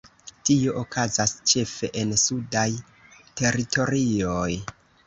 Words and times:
Tio 0.49 0.71
okazas 0.83 1.35
ĉefe 1.51 1.91
en 2.01 2.17
sudaj 2.25 2.67
teritorioj. 3.43 4.53